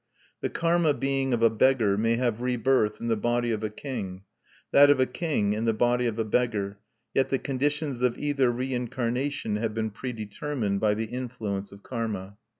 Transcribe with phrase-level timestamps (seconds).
[0.39, 4.23] The karma being of a beggar may have rebirth in the body of a king;
[4.71, 6.79] that of a king in the body of a beggar;
[7.13, 12.37] yet the conditions of either reincarnation have been predetermined by the influence of karma.